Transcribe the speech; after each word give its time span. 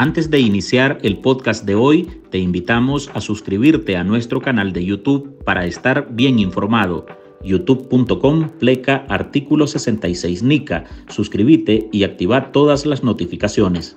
Antes 0.00 0.30
de 0.30 0.38
iniciar 0.38 1.00
el 1.02 1.18
podcast 1.18 1.64
de 1.64 1.74
hoy, 1.74 2.04
te 2.30 2.38
invitamos 2.38 3.10
a 3.14 3.20
suscribirte 3.20 3.96
a 3.96 4.04
nuestro 4.04 4.40
canal 4.40 4.72
de 4.72 4.84
YouTube 4.84 5.42
para 5.42 5.66
estar 5.66 6.06
bien 6.12 6.38
informado. 6.38 7.04
youtube.com 7.42 8.48
pleca 8.60 9.04
artículo 9.08 9.66
66 9.66 10.44
NICA. 10.44 10.84
Suscríbete 11.08 11.88
y 11.90 12.04
activa 12.04 12.52
todas 12.52 12.86
las 12.86 13.02
notificaciones. 13.02 13.96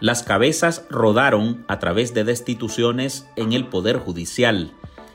Las 0.00 0.22
cabezas 0.22 0.86
rodaron 0.88 1.62
a 1.68 1.78
través 1.78 2.14
de 2.14 2.24
destituciones 2.24 3.28
en 3.36 3.52
el 3.52 3.66
Poder 3.66 3.98
Judicial. 3.98 4.72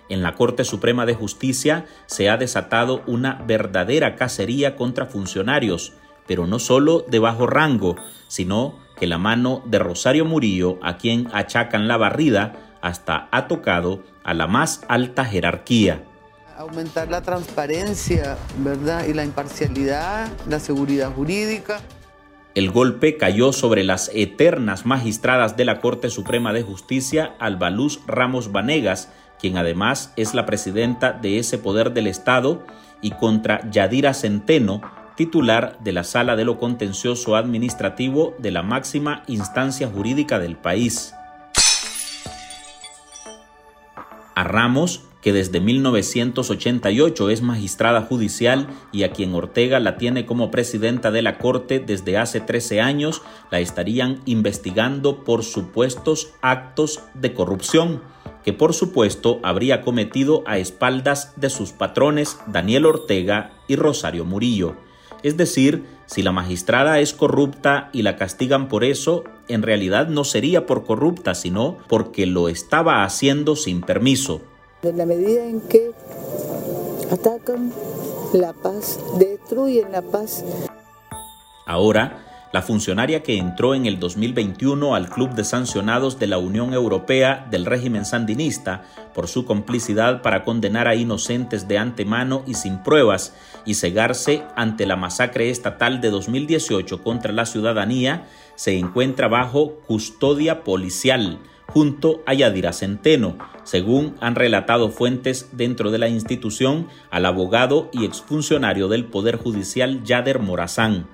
En 0.10 0.22
la 0.22 0.36
Corte 0.36 0.64
Suprema 0.64 1.06
de 1.06 1.16
Justicia 1.16 1.86
se 2.06 2.30
ha 2.30 2.38
desatado 2.38 3.02
una 3.08 3.42
verdadera 3.48 4.16
cacería 4.16 4.76
contra 4.76 5.08
funcionarios, 5.08 5.94
pero 6.28 6.46
no 6.46 6.60
solo 6.60 7.06
de 7.08 7.20
bajo 7.20 7.48
rango, 7.48 7.96
sino 8.28 8.80
que 8.96 9.08
la 9.08 9.18
mano 9.18 9.64
de 9.66 9.80
Rosario 9.80 10.26
Murillo, 10.26 10.78
a 10.82 10.98
quien 10.98 11.28
achacan 11.34 11.88
la 11.88 11.98
barrida, 11.98 12.54
hasta 12.82 13.28
ha 13.32 13.48
tocado 13.48 14.04
a 14.24 14.34
la 14.34 14.48
más 14.48 14.84
alta 14.88 15.26
jerarquía. 15.26 16.04
Aumentar 16.58 17.10
la 17.10 17.22
transparencia, 17.22 18.38
¿verdad? 18.60 19.06
Y 19.08 19.14
la 19.14 19.26
imparcialidad, 19.26 20.30
la 20.48 20.60
seguridad 20.60 21.12
jurídica. 21.12 21.82
El 22.54 22.72
golpe 22.72 23.18
cayó 23.18 23.52
sobre 23.52 23.84
las 23.84 24.10
eternas 24.14 24.86
magistradas 24.86 25.58
de 25.58 25.66
la 25.66 25.82
Corte 25.82 26.10
Suprema 26.10 26.54
de 26.54 26.62
Justicia, 26.62 27.36
Albaluz 27.40 28.00
Ramos 28.08 28.54
Vanegas, 28.54 29.12
quien 29.40 29.58
además 29.58 30.14
es 30.16 30.34
la 30.34 30.46
presidenta 30.46 31.12
de 31.12 31.40
ese 31.40 31.58
poder 31.58 31.94
del 31.94 32.08
Estado, 32.08 32.66
y 33.02 33.12
contra 33.12 33.70
Yadira 33.70 34.14
Centeno, 34.14 34.82
titular 35.16 35.78
de 35.80 35.92
la 35.92 36.04
Sala 36.04 36.36
de 36.36 36.46
lo 36.46 36.58
Contencioso 36.58 37.36
Administrativo 37.36 38.36
de 38.40 38.52
la 38.52 38.64
máxima 38.64 39.24
instancia 39.28 39.88
jurídica 39.88 40.40
del 40.40 40.56
país. 40.56 41.14
A 44.34 44.44
Ramos 44.44 45.04
que 45.26 45.34
desde 45.34 45.60
1988 45.60 47.32
es 47.32 47.42
magistrada 47.42 48.04
judicial 48.04 48.68
y 48.92 49.02
a 49.02 49.12
quien 49.12 49.34
Ortega 49.34 49.80
la 49.80 49.98
tiene 49.98 50.28
como 50.28 50.52
presidenta 50.52 51.10
de 51.10 51.24
la 51.24 51.40
Corte 51.40 51.80
desde 51.80 52.20
hace 52.20 52.42
13 52.42 52.80
años, 52.80 53.24
la 53.50 53.60
estarían 53.60 54.22
investigando 54.26 55.24
por 55.24 55.44
supuestos 55.44 56.30
actos 56.44 57.00
de 57.16 57.34
corrupción 57.34 58.04
que 58.44 58.54
por 58.54 58.76
supuesto 58.76 59.40
habría 59.42 59.82
cometido 59.82 60.44
a 60.46 60.60
espaldas 60.60 61.34
de 61.38 61.50
sus 61.50 61.72
patrones 61.72 62.38
Daniel 62.46 62.86
Ortega 62.86 63.52
y 63.68 63.78
Rosario 63.78 64.26
Murillo. 64.26 64.76
Es 65.24 65.38
decir, 65.38 65.86
si 66.06 66.22
la 66.22 66.34
magistrada 66.34 67.00
es 67.00 67.14
corrupta 67.14 67.90
y 67.94 68.04
la 68.04 68.16
castigan 68.16 68.68
por 68.68 68.84
eso, 68.84 69.24
en 69.48 69.64
realidad 69.64 70.08
no 70.08 70.24
sería 70.24 70.68
por 70.68 70.86
corrupta, 70.86 71.34
sino 71.34 71.80
porque 71.90 72.28
lo 72.28 72.48
estaba 72.48 73.04
haciendo 73.04 73.56
sin 73.56 73.82
permiso 73.82 74.44
en 74.90 74.98
la 74.98 75.06
medida 75.06 75.46
en 75.46 75.62
que 75.62 75.92
atacan 77.12 77.72
la 78.34 78.54
paz, 78.54 79.00
destruyen 79.18 79.92
la 79.92 80.02
paz. 80.02 80.44
Ahora, 81.66 82.26
la 82.56 82.62
funcionaria 82.62 83.22
que 83.22 83.38
entró 83.38 83.76
en 83.76 83.86
el 83.86 84.00
2021 84.00 84.96
al 84.96 85.10
Club 85.10 85.32
de 85.32 85.44
Sancionados 85.44 86.20
de 86.20 86.28
la 86.28 86.38
Unión 86.38 86.74
Europea 86.74 87.46
del 87.52 87.66
régimen 87.66 88.06
sandinista 88.06 88.86
por 89.14 89.28
su 89.28 89.46
complicidad 89.46 90.22
para 90.22 90.44
condenar 90.46 90.88
a 90.88 90.96
inocentes 90.96 91.68
de 91.68 91.78
antemano 91.78 92.44
y 92.48 92.54
sin 92.54 92.82
pruebas 92.82 93.34
y 93.66 93.74
cegarse 93.74 94.44
ante 94.56 94.86
la 94.86 94.96
masacre 94.96 95.50
estatal 95.50 96.00
de 96.00 96.12
2018 96.12 97.04
contra 97.04 97.34
la 97.34 97.46
ciudadanía, 97.46 98.28
se 98.56 98.78
encuentra 98.78 99.28
bajo 99.28 99.82
custodia 99.86 100.64
policial 100.64 101.40
junto 101.68 102.22
a 102.26 102.34
Yadira 102.34 102.74
Centeno, 102.74 103.38
según 103.64 104.16
han 104.22 104.36
relatado 104.36 104.90
fuentes 104.90 105.50
dentro 105.52 105.92
de 105.92 105.98
la 105.98 106.08
institución 106.08 106.88
al 107.10 107.26
abogado 107.26 107.90
y 107.92 108.06
exfuncionario 108.06 108.88
del 108.88 109.06
Poder 109.06 109.38
Judicial 109.38 110.04
Yader 110.04 110.40
Morazán. 110.40 111.08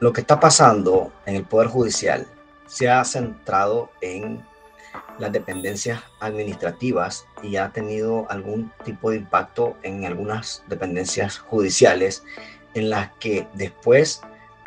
Lo 0.00 0.12
que 0.12 0.20
está 0.20 0.38
pasando 0.38 1.12
en 1.26 1.36
el 1.36 1.44
Poder 1.44 1.68
Judicial 1.68 2.26
se 2.66 2.88
ha 2.88 3.04
centrado 3.04 3.90
en 4.00 4.44
las 5.18 5.32
dependencias 5.32 6.00
administrativas 6.20 7.26
y 7.42 7.56
ha 7.56 7.70
tenido 7.70 8.30
algún 8.30 8.70
tipo 8.84 9.10
de 9.10 9.16
impacto 9.16 9.76
en 9.82 10.04
algunas 10.04 10.62
dependencias 10.68 11.38
judiciales 11.38 12.22
en 12.74 12.90
las 12.90 13.10
que 13.18 13.48
después 13.54 14.20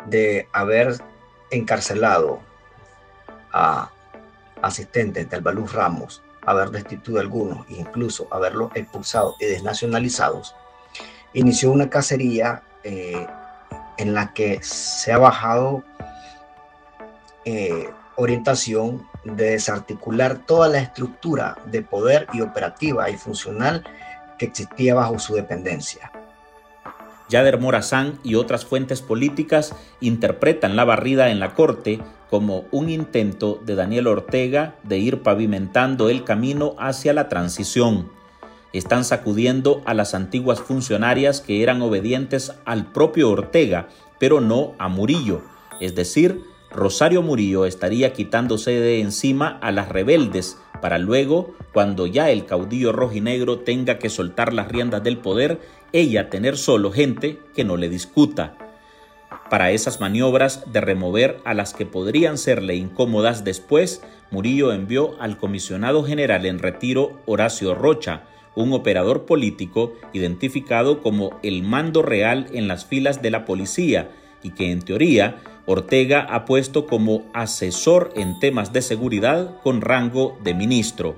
de 0.06 0.48
haber 0.52 0.96
encarcelado 1.50 2.40
a 3.52 3.90
asistentes 4.62 5.28
del 5.28 5.40
Baluz 5.40 5.72
Ramos, 5.72 6.22
haber 6.46 6.70
destituido 6.70 7.18
a 7.18 7.22
algunos 7.22 7.66
e 7.68 7.74
incluso 7.74 8.26
haberlos 8.30 8.70
expulsado 8.74 9.36
y 9.40 9.46
desnacionalizados, 9.46 10.54
inició 11.34 11.70
una 11.70 11.90
cacería 11.90 12.62
eh, 12.84 13.26
en 13.98 14.14
la 14.14 14.32
que 14.32 14.60
se 14.62 15.12
ha 15.12 15.18
bajado 15.18 15.84
eh, 17.44 17.90
orientación 18.16 19.06
de 19.24 19.50
desarticular 19.50 20.38
toda 20.38 20.68
la 20.68 20.78
estructura 20.78 21.56
de 21.66 21.82
poder 21.82 22.26
y 22.32 22.40
operativa 22.40 23.08
y 23.10 23.16
funcional 23.16 23.84
que 24.38 24.46
existía 24.46 24.94
bajo 24.94 25.18
su 25.18 25.34
dependencia. 25.34 26.10
Yader 27.32 27.58
Morazán 27.58 28.18
y 28.22 28.34
otras 28.34 28.66
fuentes 28.66 29.00
políticas 29.00 29.74
interpretan 30.00 30.76
la 30.76 30.84
barrida 30.84 31.30
en 31.30 31.40
la 31.40 31.54
Corte 31.54 31.98
como 32.28 32.66
un 32.70 32.90
intento 32.90 33.58
de 33.64 33.74
Daniel 33.74 34.06
Ortega 34.06 34.76
de 34.82 34.98
ir 34.98 35.22
pavimentando 35.22 36.10
el 36.10 36.24
camino 36.24 36.74
hacia 36.78 37.14
la 37.14 37.30
transición. 37.30 38.10
Están 38.74 39.04
sacudiendo 39.04 39.82
a 39.86 39.94
las 39.94 40.14
antiguas 40.14 40.60
funcionarias 40.60 41.40
que 41.40 41.62
eran 41.62 41.80
obedientes 41.80 42.52
al 42.66 42.92
propio 42.92 43.30
Ortega, 43.30 43.88
pero 44.18 44.40
no 44.40 44.74
a 44.78 44.88
Murillo, 44.88 45.42
es 45.80 45.94
decir, 45.94 46.42
Rosario 46.70 47.22
Murillo 47.22 47.66
estaría 47.66 48.12
quitándose 48.12 48.72
de 48.72 49.00
encima 49.00 49.58
a 49.60 49.72
las 49.72 49.88
rebeldes 49.88 50.58
para 50.82 50.98
luego, 50.98 51.54
cuando 51.72 52.08
ya 52.08 52.30
el 52.30 52.44
caudillo 52.44 52.90
rojinegro 52.90 53.60
tenga 53.60 54.00
que 54.00 54.10
soltar 54.10 54.52
las 54.52 54.66
riendas 54.66 55.04
del 55.04 55.16
poder, 55.16 55.60
ella 55.92 56.28
tener 56.28 56.58
solo 56.58 56.90
gente 56.90 57.38
que 57.54 57.62
no 57.62 57.76
le 57.76 57.88
discuta. 57.88 58.56
Para 59.48 59.70
esas 59.70 60.00
maniobras 60.00 60.72
de 60.72 60.80
remover 60.80 61.38
a 61.44 61.54
las 61.54 61.72
que 61.72 61.86
podrían 61.86 62.36
serle 62.36 62.74
incómodas 62.74 63.44
después, 63.44 64.02
Murillo 64.32 64.72
envió 64.72 65.14
al 65.20 65.38
comisionado 65.38 66.02
general 66.02 66.46
en 66.46 66.58
retiro 66.58 67.20
Horacio 67.26 67.76
Rocha, 67.76 68.24
un 68.56 68.72
operador 68.72 69.24
político 69.24 69.94
identificado 70.12 71.00
como 71.00 71.38
el 71.44 71.62
mando 71.62 72.02
real 72.02 72.48
en 72.52 72.66
las 72.66 72.86
filas 72.86 73.22
de 73.22 73.30
la 73.30 73.44
policía 73.44 74.10
y 74.42 74.50
que 74.50 74.70
en 74.70 74.82
teoría 74.82 75.36
Ortega 75.66 76.26
ha 76.28 76.44
puesto 76.44 76.86
como 76.86 77.24
asesor 77.32 78.12
en 78.16 78.38
temas 78.40 78.72
de 78.72 78.82
seguridad 78.82 79.60
con 79.62 79.80
rango 79.80 80.38
de 80.42 80.54
ministro. 80.54 81.16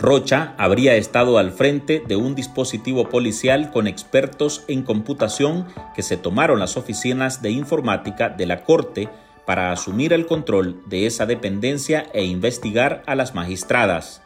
Rocha 0.00 0.54
habría 0.56 0.94
estado 0.94 1.36
al 1.36 1.52
frente 1.52 2.02
de 2.06 2.16
un 2.16 2.34
dispositivo 2.34 3.10
policial 3.10 3.70
con 3.70 3.86
expertos 3.86 4.64
en 4.66 4.82
computación 4.82 5.66
que 5.94 6.02
se 6.02 6.16
tomaron 6.16 6.58
las 6.58 6.78
oficinas 6.78 7.42
de 7.42 7.50
informática 7.50 8.30
de 8.30 8.46
la 8.46 8.64
Corte 8.64 9.10
para 9.44 9.72
asumir 9.72 10.14
el 10.14 10.26
control 10.26 10.82
de 10.86 11.06
esa 11.06 11.26
dependencia 11.26 12.06
e 12.14 12.24
investigar 12.24 13.02
a 13.06 13.14
las 13.14 13.34
magistradas. 13.34 14.22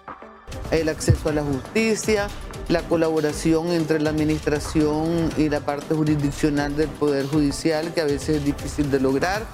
El 0.71 0.89
acceso 0.89 1.31
a 1.31 1.33
la 1.33 1.43
justicia, 1.43 2.29
la 2.69 2.83
colaboración 2.83 3.69
entre 3.69 4.01
la 4.01 4.11
administración 4.11 5.31
y 5.37 5.49
la 5.49 5.61
parte 5.61 5.95
jurisdiccional 5.95 6.77
del 6.77 6.89
Poder 6.89 7.27
Judicial, 7.27 7.93
que 7.93 8.01
a 8.01 8.05
veces 8.05 8.37
es 8.37 8.45
difícil 8.45 8.91
de 8.91 9.01
lograr. 9.01 9.47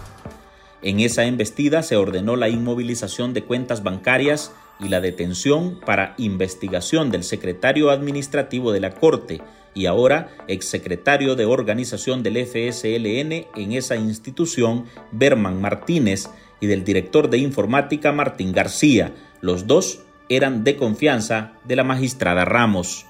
En 0.83 1.01
esa 1.01 1.25
embestida 1.25 1.83
se 1.83 1.97
ordenó 1.97 2.37
la 2.37 2.49
inmovilización 2.49 3.35
de 3.35 3.45
cuentas 3.45 3.83
bancarias 3.83 4.53
y 4.79 4.89
la 4.89 5.01
detención 5.01 5.79
para 5.85 6.15
investigación 6.17 7.11
del 7.11 7.23
secretario 7.23 7.91
administrativo 7.91 8.73
de 8.73 8.81
la 8.81 8.93
Corte 8.93 9.43
y 9.75 9.87
ahora 9.87 10.31
exsecretario 10.49 11.37
de 11.37 11.45
organización 11.45 12.23
del 12.23 12.45
FSLN 12.47 13.47
en 13.55 13.73
esa 13.73 13.97
institución, 13.97 14.87
Berman 15.12 15.61
Martínez, 15.61 16.29
y 16.61 16.67
del 16.67 16.85
director 16.85 17.31
de 17.31 17.39
informática, 17.39 18.12
Martín 18.12 18.53
García, 18.53 19.15
los 19.41 19.67
dos 19.67 20.01
eran 20.31 20.62
de 20.62 20.77
confianza 20.77 21.50
de 21.65 21.75
la 21.75 21.82
magistrada 21.82 22.44
Ramos. 22.44 23.05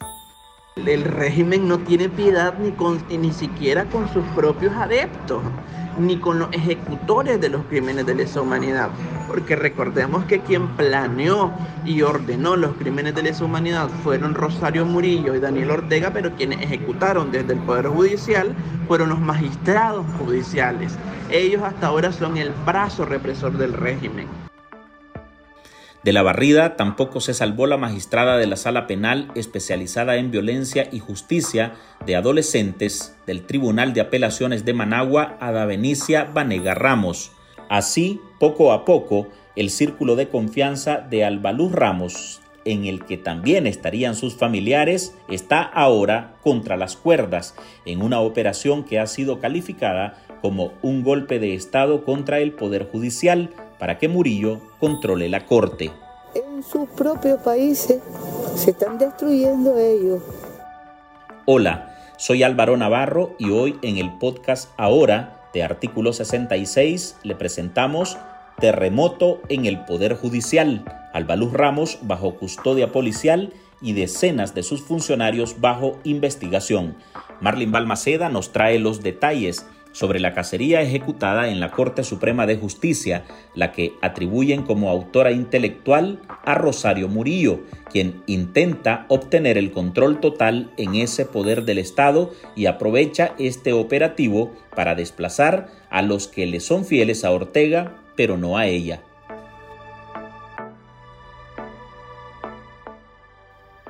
El 0.86 1.04
régimen 1.04 1.68
no 1.68 1.78
tiene 1.78 2.08
piedad 2.08 2.54
ni, 2.58 2.70
con, 2.70 3.04
ni 3.10 3.30
siquiera 3.32 3.84
con 3.84 4.10
sus 4.10 4.24
propios 4.34 4.74
adeptos. 4.74 5.42
ni 5.98 6.16
con 6.16 6.38
los 6.38 6.48
ejecutores 6.52 7.38
de 7.40 7.50
los 7.50 7.64
crímenes 7.66 8.06
de 8.06 8.14
lesa 8.14 8.40
humanidad, 8.40 8.88
porque 9.28 9.54
recordemos 9.54 10.24
que 10.24 10.40
quien 10.40 10.68
planeó 10.68 11.52
y 11.84 12.00
ordenó 12.00 12.56
los 12.56 12.74
crímenes 12.76 13.14
de 13.14 13.24
lesa 13.24 13.44
humanidad 13.44 13.90
fueron 14.02 14.34
Rosario 14.34 14.86
Murillo 14.86 15.34
y 15.34 15.40
Daniel 15.40 15.72
Ortega, 15.72 16.10
pero 16.12 16.34
quienes 16.36 16.62
ejecutaron 16.62 17.30
desde 17.30 17.52
el 17.52 17.58
Poder 17.58 17.88
Judicial 17.88 18.54
fueron 18.86 19.10
los 19.10 19.20
magistrados 19.20 20.06
judiciales. 20.18 20.96
Ellos 21.30 21.62
hasta 21.62 21.88
ahora 21.88 22.12
son 22.12 22.38
el 22.38 22.50
brazo 22.64 23.04
represor 23.04 23.58
del 23.58 23.74
régimen. 23.74 24.26
De 26.02 26.14
la 26.14 26.22
barrida 26.22 26.76
tampoco 26.76 27.20
se 27.20 27.34
salvó 27.34 27.66
la 27.66 27.76
magistrada 27.76 28.38
de 28.38 28.46
la 28.46 28.56
sala 28.56 28.86
penal 28.86 29.30
especializada 29.34 30.16
en 30.16 30.30
violencia 30.30 30.88
y 30.90 30.98
justicia 30.98 31.74
de 32.06 32.16
adolescentes 32.16 33.14
del 33.26 33.44
Tribunal 33.44 33.92
de 33.92 34.00
Apelaciones 34.00 34.64
de 34.64 34.72
Managua, 34.72 35.36
Ada 35.40 35.66
Benicia 35.66 36.24
Vanega 36.24 36.74
Ramos. 36.74 37.32
Así, 37.68 38.18
poco 38.38 38.72
a 38.72 38.86
poco, 38.86 39.28
el 39.56 39.68
círculo 39.68 40.16
de 40.16 40.28
confianza 40.28 40.98
de 40.98 41.22
Albaluz 41.22 41.70
Ramos, 41.70 42.40
en 42.64 42.86
el 42.86 43.04
que 43.04 43.18
también 43.18 43.66
estarían 43.66 44.14
sus 44.14 44.34
familiares, 44.34 45.14
está 45.28 45.62
ahora 45.62 46.34
contra 46.42 46.78
las 46.78 46.96
cuerdas, 46.96 47.54
en 47.84 48.00
una 48.00 48.20
operación 48.20 48.84
que 48.84 48.98
ha 48.98 49.06
sido 49.06 49.38
calificada 49.38 50.16
como 50.40 50.72
un 50.80 51.02
golpe 51.02 51.38
de 51.38 51.54
Estado 51.54 52.06
contra 52.06 52.38
el 52.38 52.52
Poder 52.52 52.88
Judicial 52.90 53.50
para 53.80 53.98
que 53.98 54.08
Murillo 54.08 54.60
controle 54.78 55.28
la 55.28 55.46
corte. 55.46 55.90
En 56.34 56.62
sus 56.62 56.88
propios 56.90 57.40
países 57.40 58.00
se 58.54 58.70
están 58.70 58.98
destruyendo 58.98 59.76
ellos. 59.76 60.22
Hola, 61.46 61.96
soy 62.18 62.42
Álvaro 62.42 62.76
Navarro 62.76 63.34
y 63.38 63.50
hoy 63.50 63.78
en 63.82 63.96
el 63.96 64.12
podcast 64.18 64.70
Ahora 64.76 65.48
de 65.54 65.64
Artículo 65.64 66.12
66 66.12 67.16
le 67.22 67.34
presentamos 67.34 68.18
Terremoto 68.60 69.40
en 69.48 69.64
el 69.64 69.84
Poder 69.86 70.14
Judicial, 70.14 70.84
Albaluz 71.14 71.52
Ramos 71.52 71.98
bajo 72.02 72.36
custodia 72.36 72.92
policial 72.92 73.54
y 73.80 73.94
decenas 73.94 74.54
de 74.54 74.62
sus 74.62 74.82
funcionarios 74.82 75.60
bajo 75.60 75.98
investigación. 76.04 76.96
Marlin 77.40 77.72
Balmaceda 77.72 78.28
nos 78.28 78.52
trae 78.52 78.78
los 78.78 79.02
detalles 79.02 79.66
sobre 79.92 80.20
la 80.20 80.34
cacería 80.34 80.82
ejecutada 80.82 81.48
en 81.48 81.60
la 81.60 81.70
Corte 81.70 82.04
Suprema 82.04 82.46
de 82.46 82.56
Justicia, 82.56 83.24
la 83.54 83.72
que 83.72 83.94
atribuyen 84.02 84.62
como 84.62 84.90
autora 84.90 85.32
intelectual 85.32 86.20
a 86.44 86.54
Rosario 86.54 87.08
Murillo, 87.08 87.60
quien 87.90 88.22
intenta 88.26 89.06
obtener 89.08 89.58
el 89.58 89.72
control 89.72 90.20
total 90.20 90.70
en 90.76 90.94
ese 90.94 91.24
poder 91.24 91.64
del 91.64 91.78
Estado 91.78 92.30
y 92.54 92.66
aprovecha 92.66 93.34
este 93.38 93.72
operativo 93.72 94.52
para 94.76 94.94
desplazar 94.94 95.68
a 95.90 96.02
los 96.02 96.28
que 96.28 96.46
le 96.46 96.60
son 96.60 96.84
fieles 96.84 97.24
a 97.24 97.32
Ortega, 97.32 97.96
pero 98.16 98.36
no 98.36 98.56
a 98.56 98.66
ella. 98.66 99.02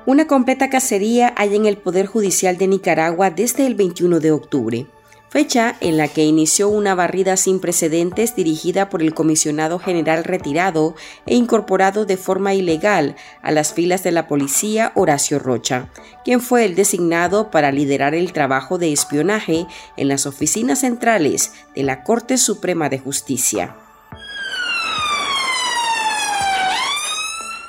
Una 0.07 0.25
completa 0.25 0.71
cacería 0.71 1.31
hay 1.37 1.55
en 1.55 1.67
el 1.67 1.77
Poder 1.77 2.07
Judicial 2.07 2.57
de 2.57 2.67
Nicaragua 2.67 3.29
desde 3.29 3.67
el 3.67 3.75
21 3.75 4.19
de 4.19 4.31
octubre 4.31 4.87
fecha 5.31 5.77
en 5.79 5.95
la 5.95 6.09
que 6.09 6.25
inició 6.25 6.67
una 6.67 6.93
barrida 6.93 7.37
sin 7.37 7.61
precedentes 7.61 8.35
dirigida 8.35 8.89
por 8.89 9.01
el 9.01 9.13
comisionado 9.13 9.79
general 9.79 10.25
retirado 10.25 10.93
e 11.25 11.35
incorporado 11.35 12.03
de 12.03 12.17
forma 12.17 12.53
ilegal 12.53 13.15
a 13.41 13.51
las 13.51 13.73
filas 13.73 14.03
de 14.03 14.11
la 14.11 14.27
policía 14.27 14.91
Horacio 14.93 15.39
Rocha, 15.39 15.87
quien 16.25 16.41
fue 16.41 16.65
el 16.65 16.75
designado 16.75 17.49
para 17.49 17.71
liderar 17.71 18.13
el 18.13 18.33
trabajo 18.33 18.77
de 18.77 18.91
espionaje 18.91 19.67
en 19.95 20.09
las 20.09 20.25
oficinas 20.25 20.79
centrales 20.79 21.53
de 21.75 21.83
la 21.83 22.03
Corte 22.03 22.37
Suprema 22.37 22.89
de 22.89 22.99
Justicia. 22.99 23.77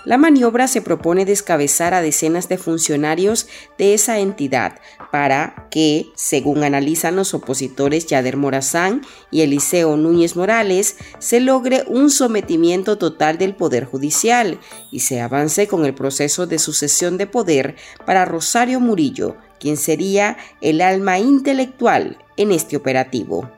La 0.04 0.18
maniobra 0.18 0.66
se 0.66 0.82
propone 0.82 1.24
descabezar 1.24 1.94
a 1.94 2.02
decenas 2.02 2.48
de 2.48 2.58
funcionarios 2.58 3.46
de 3.78 3.94
esa 3.94 4.18
entidad 4.18 4.80
para 5.12 5.68
que, 5.70 6.06
según 6.16 6.64
analizan 6.64 7.14
los 7.14 7.34
opositores 7.34 8.06
Yader 8.06 8.36
Morazán 8.36 9.02
y 9.30 9.42
Eliseo 9.42 9.96
Núñez 9.96 10.34
Morales, 10.34 10.96
se 11.20 11.38
logre 11.38 11.84
un 11.86 12.10
sometimiento 12.10 12.98
total 12.98 13.38
del 13.38 13.54
Poder 13.54 13.84
Judicial 13.84 14.58
y 14.90 15.00
se 15.00 15.20
avance 15.20 15.68
con 15.68 15.84
el 15.84 15.94
proceso 15.94 16.46
de 16.46 16.58
sucesión 16.58 17.16
de 17.16 17.28
poder 17.28 17.76
para 18.04 18.24
Rosario 18.24 18.80
Murillo, 18.80 19.36
quien 19.60 19.76
sería 19.76 20.36
el 20.60 20.80
alma 20.80 21.20
intelectual 21.20 22.18
en 22.36 22.50
este 22.50 22.76
operativo. 22.76 23.48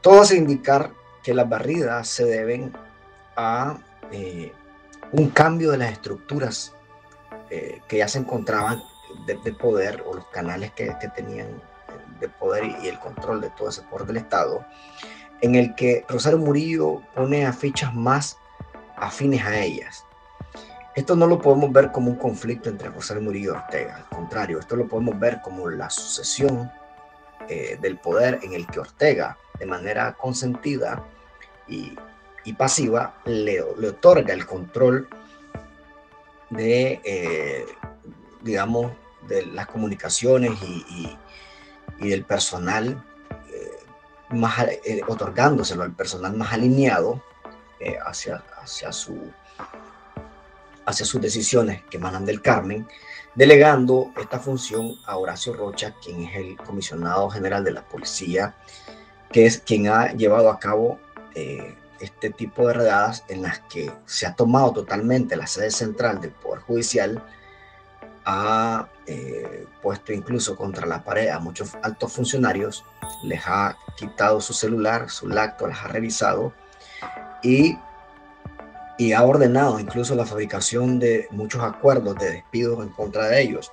Todo 0.00 0.22
hace 0.22 0.36
indicar 0.36 0.90
que 1.22 1.34
las 1.34 1.48
barridas 1.48 2.08
se 2.08 2.24
deben 2.24 2.72
a 3.36 3.78
eh, 4.10 4.50
un 5.12 5.28
cambio 5.30 5.70
de 5.70 5.78
las 5.78 5.92
estructuras 5.92 6.74
eh, 7.50 7.80
que 7.86 7.98
ya 7.98 8.08
se 8.08 8.18
encontraban 8.18 8.82
de, 9.26 9.52
poder 9.52 10.02
o 10.06 10.14
los 10.14 10.26
canales 10.28 10.72
que, 10.72 10.90
tenían 11.14 11.48
de 12.18 12.28
poder 12.28 12.64
y, 12.82 12.88
el 12.88 12.98
control 12.98 13.40
de 13.40 13.50
todo 13.50 13.68
ese 13.68 13.82
poder 13.82 14.06
del 14.06 14.16
Estado, 14.16 14.64
en 15.42 15.54
el 15.54 15.74
que 15.74 16.04
Rosario 16.08 16.38
Murillo 16.38 17.02
pone 17.14 17.44
a 17.44 17.52
fichas 17.52 17.94
más 17.94 18.38
afines 18.96 19.44
a 19.44 19.58
ellas. 19.58 20.04
Esto 20.94 21.16
no 21.16 21.26
lo 21.26 21.40
podemos 21.40 21.72
ver 21.72 21.90
como 21.92 22.10
un 22.10 22.16
conflicto 22.16 22.68
entre 22.68 22.88
Rosario 22.88 23.22
Murillo 23.22 23.52
y 23.52 23.56
Ortega, 23.56 23.96
al 23.96 24.08
contrario, 24.08 24.58
esto 24.58 24.76
lo 24.76 24.88
podemos 24.88 25.18
ver 25.18 25.40
como 25.42 25.68
la 25.68 25.90
sucesión 25.90 26.70
eh, 27.48 27.78
del 27.80 27.98
poder 27.98 28.40
en 28.42 28.54
el 28.54 28.66
que 28.66 28.80
Ortega, 28.80 29.36
de 29.58 29.66
manera 29.66 30.14
consentida 30.14 31.02
y, 31.68 31.96
y 32.44 32.52
pasiva 32.54 33.14
le, 33.24 33.62
otorga 33.62 34.34
el 34.34 34.46
control 34.46 35.08
de, 36.50 37.00
eh, 37.04 37.66
digamos, 38.42 38.92
de 39.28 39.46
las 39.46 39.66
comunicaciones 39.66 40.52
y, 40.62 41.16
del 42.00 42.24
personal, 42.24 43.04
eh, 43.52 43.70
más, 44.30 44.58
eh, 44.84 45.02
otorgándoselo 45.06 45.84
al 45.84 45.92
personal 45.92 46.36
más 46.36 46.52
alineado 46.52 47.22
hacia, 48.04 48.42
hacia, 48.62 48.92
su, 48.92 49.18
hacia 50.86 51.06
sus 51.06 51.20
decisiones 51.20 51.82
que 51.90 51.96
emanan 51.96 52.24
del 52.24 52.40
Carmen, 52.40 52.86
delegando 53.34 54.12
esta 54.20 54.38
función 54.38 54.96
a 55.04 55.16
Horacio 55.16 55.52
Rocha, 55.52 55.94
quien 56.02 56.22
es 56.22 56.36
el 56.36 56.56
comisionado 56.56 57.28
general 57.30 57.64
de 57.64 57.72
la 57.72 57.82
policía, 57.82 58.54
que 59.32 59.46
es 59.46 59.58
quien 59.58 59.88
ha 59.88 60.12
llevado 60.12 60.48
a 60.48 60.60
cabo 60.60 61.00
este 62.02 62.30
tipo 62.30 62.66
de 62.68 62.74
redadas 62.74 63.24
en 63.28 63.42
las 63.42 63.60
que 63.60 63.90
se 64.06 64.26
ha 64.26 64.34
tomado 64.34 64.72
totalmente 64.72 65.36
la 65.36 65.46
sede 65.46 65.70
central 65.70 66.20
del 66.20 66.32
Poder 66.32 66.60
Judicial, 66.60 67.22
ha 68.24 68.88
eh, 69.06 69.66
puesto 69.82 70.12
incluso 70.12 70.56
contra 70.56 70.86
la 70.86 71.02
pared 71.02 71.28
a 71.28 71.38
muchos 71.38 71.76
altos 71.82 72.12
funcionarios, 72.12 72.84
les 73.24 73.40
ha 73.46 73.76
quitado 73.96 74.40
su 74.40 74.52
celular, 74.52 75.10
su 75.10 75.28
lacto, 75.28 75.66
las 75.66 75.84
ha 75.84 75.88
revisado 75.88 76.52
y, 77.42 77.76
y 78.98 79.12
ha 79.12 79.22
ordenado 79.22 79.80
incluso 79.80 80.14
la 80.14 80.26
fabricación 80.26 80.98
de 80.98 81.26
muchos 81.30 81.62
acuerdos 81.62 82.16
de 82.16 82.30
despidos 82.30 82.84
en 82.84 82.90
contra 82.90 83.26
de 83.26 83.42
ellos. 83.42 83.72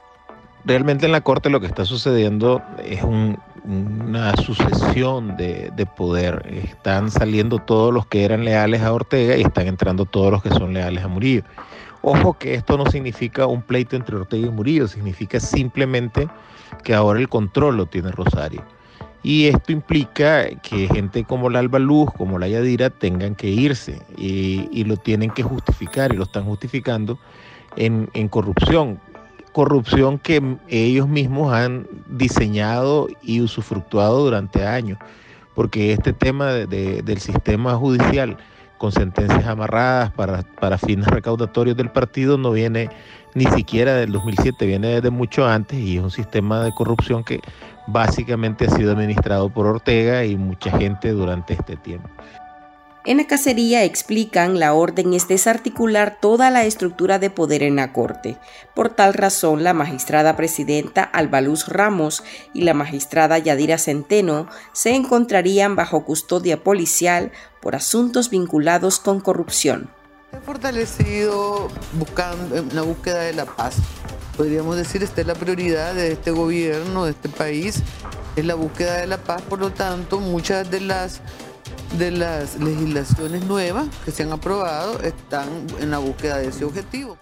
Realmente 0.66 1.06
en 1.06 1.14
la 1.14 1.22
Corte 1.22 1.50
lo 1.50 1.60
que 1.60 1.68
está 1.68 1.86
sucediendo 1.86 2.62
es 2.84 3.02
un, 3.04 3.40
una 3.70 4.36
sucesión 4.38 5.38
de, 5.38 5.88
poder. 5.96 6.44
Están 6.64 7.12
saliendo 7.12 7.60
todos 7.60 7.94
los 7.94 8.08
que 8.08 8.26
eran 8.26 8.44
leales 8.44 8.82
a 8.82 8.92
Ortega 8.92 9.38
y 9.38 9.42
están 9.42 9.68
entrando 9.68 10.06
todos 10.06 10.32
los 10.32 10.42
que 10.42 10.50
son 10.50 10.74
leales 10.74 11.04
a 11.04 11.08
Murillo. 11.08 11.44
Ojo 12.02 12.38
que 12.38 12.56
esto 12.56 12.78
no 12.78 12.90
significa 12.90 13.46
un 13.46 13.62
pleito 13.62 13.96
entre 13.96 14.16
Ortega 14.16 14.48
y 14.48 14.50
Murillo, 14.50 14.88
significa 14.88 15.40
simplemente 15.40 16.28
que 16.84 16.96
ahora 16.96 17.20
el 17.20 17.30
control 17.30 17.78
lo 17.78 17.86
tiene 17.86 18.12
Rosario. 18.12 18.64
Y 19.22 19.48
esto 19.48 19.72
implica 19.74 20.48
que 20.62 20.88
gente 20.88 21.26
como 21.26 21.50
la 21.50 21.60
Alba 21.60 21.78
Luz, 21.78 22.10
como 22.18 22.40
la 22.40 22.48
Yadira, 22.48 22.90
tengan 22.90 23.36
que 23.36 23.50
irse 23.50 24.02
y, 24.18 24.84
lo 24.86 24.98
tienen 24.98 25.30
que 25.30 25.44
justificar 25.44 26.14
y 26.14 26.18
lo 26.18 26.24
están 26.24 26.46
justificando 26.46 27.20
en, 27.76 28.10
en 28.14 28.30
corrupción 28.30 29.00
corrupción 29.52 30.20
que 30.20 30.58
ellos 30.68 31.08
mismos 31.08 31.54
han 31.54 31.88
diseñado 32.08 33.08
y 33.22 33.42
usufructuado 33.42 34.24
durante 34.24 34.66
años, 34.66 35.00
porque 35.56 35.94
este 35.94 36.14
tema 36.14 36.54
del 36.54 37.20
sistema 37.20 37.76
judicial 37.76 38.38
con 38.78 38.92
sentencias 38.92 39.46
amarradas 39.46 40.12
para, 40.12 40.44
para 40.60 40.78
fines 40.78 41.06
recaudatorios 41.08 41.76
del 41.76 41.90
partido 41.90 42.38
no 42.38 42.52
viene 42.52 42.90
ni 43.36 43.46
siquiera 43.46 43.94
del 43.96 44.12
2007, 44.12 44.66
viene 44.66 44.88
desde 44.88 45.10
mucho 45.10 45.46
antes 45.46 45.78
y 45.78 45.98
es 45.98 46.04
un 46.04 46.12
sistema 46.12 46.64
de 46.64 46.72
corrupción 46.72 47.24
que 47.24 47.42
básicamente 47.88 48.66
ha 48.66 48.70
sido 48.70 48.94
administrado 48.94 49.50
por 49.50 49.66
Ortega 49.66 50.24
y 50.26 50.36
mucha 50.36 50.72
gente 50.78 51.12
durante 51.12 51.54
este 51.54 51.76
tiempo. 51.76 52.10
En 53.10 53.18
la 53.18 53.26
cacería 53.26 53.86
explican 53.86 54.60
la 54.60 54.76
orden 54.76 55.16
es 55.16 55.28
desarticular 55.28 56.20
toda 56.22 56.52
la 56.52 56.66
estructura 56.66 57.18
de 57.18 57.32
poder 57.32 57.64
en 57.64 57.78
la 57.78 57.92
Corte. 57.92 58.38
Por 58.76 58.90
tal 58.90 59.16
razón, 59.16 59.64
la 59.64 59.74
magistrada 59.74 60.38
presidenta 60.38 61.02
Albaluz 61.02 61.70
Ramos 61.70 62.22
y 62.54 62.62
la 62.62 62.76
magistrada 62.76 63.40
Yadira 63.40 63.80
Centeno 63.80 64.48
se 64.74 64.94
encontrarían 64.94 65.76
bajo 65.76 66.06
custodia 66.06 66.64
policial 66.64 67.32
por 67.64 67.76
asuntos 67.76 68.30
vinculados 68.30 69.00
con 69.00 69.22
corrupción. 69.22 69.90
Se 70.30 70.38
ha 70.38 70.42
fortalecido 70.42 71.68
buscando 71.94 72.64
la 72.76 72.84
búsqueda 72.84 73.22
de 73.22 73.34
la 73.34 73.46
paz. 73.46 73.78
Podríamos 74.38 74.76
decir, 74.76 75.02
esta 75.02 75.22
es 75.22 75.26
la 75.28 75.34
prioridad 75.34 75.96
de 75.96 76.12
este 76.12 76.30
gobierno, 76.30 77.06
de 77.06 77.12
este 77.12 77.28
país, 77.28 77.82
es 78.36 78.46
la 78.46 78.54
búsqueda 78.54 78.98
de 78.98 79.08
la 79.08 79.18
paz. 79.18 79.42
Por 79.42 79.58
lo 79.58 79.72
tanto, 79.72 80.20
muchas 80.20 80.70
de 80.70 80.82
las 80.82 81.22
de 81.98 82.12
las 82.12 82.60
legislaciones 82.60 83.46
nuevas 83.46 83.88
que 84.06 84.12
se 84.12 84.24
han 84.24 84.32
aprobado 84.32 85.02
están 85.02 85.48
en 85.80 85.92
la 85.92 85.98
búsqueda 85.98 86.38
de 86.38 86.48
ese 86.48 86.66
objetivo. 86.66 87.18